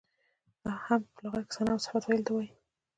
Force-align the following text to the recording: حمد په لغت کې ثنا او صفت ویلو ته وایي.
حمد 0.83 1.05
په 1.13 1.19
لغت 1.23 1.43
کې 1.47 1.53
ثنا 1.55 1.71
او 1.73 1.83
صفت 1.85 2.03
ویلو 2.05 2.25
ته 2.27 2.31
وایي. 2.33 2.49